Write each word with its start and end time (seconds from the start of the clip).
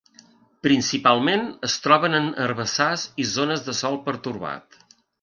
Principalment 0.67 1.43
es 1.69 1.77
troben 1.85 2.21
en 2.23 2.31
herbassars 2.47 3.07
i 3.25 3.29
zones 3.37 3.67
de 3.71 3.81
sòl 3.85 4.03
pertorbat. 4.11 4.85